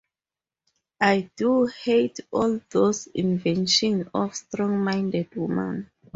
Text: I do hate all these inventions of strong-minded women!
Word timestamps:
I 1.01 1.29
do 1.37 1.67
hate 1.67 2.21
all 2.31 2.59
these 2.71 3.05
inventions 3.13 4.07
of 4.15 4.35
strong-minded 4.35 5.35
women! 5.35 5.91